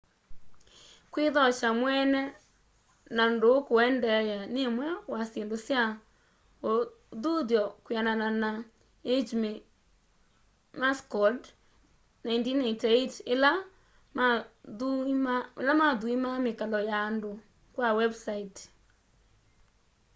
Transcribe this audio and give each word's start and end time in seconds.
kwithokya 1.11 1.69
mweene” 1.79 2.21
na 3.15 3.23
ndúú 3.33 3.57
kuendeea” 3.67 4.39
ni 4.53 4.61
imwe 4.67 4.87
wa 5.11 5.21
syindu 5.31 5.57
sya 5.65 5.81
uthuthyo 6.71 7.63
kwianana 7.85 8.27
na 8.41 8.49
eighmey 9.13 9.57
mccord 10.81 11.41
1988 12.25 13.33
ila 13.33 13.51
mathuimaa 15.81 16.37
mikalo 16.47 16.77
ya 16.89 16.97
andu 17.09 17.31
kwa 17.73 17.87
wembusaiti 17.97 18.63